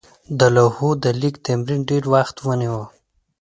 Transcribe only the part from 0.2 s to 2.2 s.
د لوحو د لیک تمرین ډېر